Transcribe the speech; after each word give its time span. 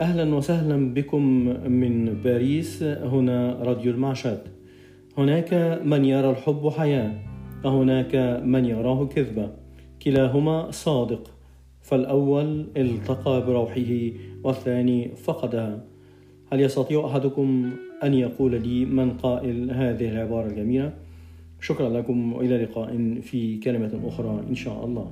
أهلا 0.00 0.34
وسهلا 0.34 0.94
بكم 0.94 1.22
من 1.72 2.22
باريس 2.24 2.82
هنا 2.82 3.58
راديو 3.62 3.92
المعشد 3.92 4.38
هناك 5.18 5.80
من 5.84 6.04
يرى 6.04 6.30
الحب 6.30 6.68
حياة 6.68 7.12
وهناك 7.64 8.40
من 8.44 8.64
يراه 8.64 9.06
كذبة. 9.06 9.50
كلاهما 10.02 10.70
صادق 10.70 11.30
فالأول 11.80 12.66
التقى 12.76 13.46
بروحه 13.46 14.10
والثاني 14.44 15.08
فقدها. 15.16 15.84
هل 16.52 16.60
يستطيع 16.60 17.06
أحدكم 17.06 17.70
أن 18.04 18.14
يقول 18.14 18.62
لي 18.62 18.84
من 18.84 19.10
قائل 19.10 19.70
هذه 19.70 20.08
العبارة 20.08 20.46
الجميلة؟ 20.46 20.92
شكرا 21.60 21.88
لكم 21.88 22.32
وإلى 22.32 22.64
لقاء 22.64 23.20
في 23.22 23.58
كلمة 23.58 24.00
أخرى 24.04 24.44
إن 24.50 24.54
شاء 24.54 24.84
الله. 24.84 25.10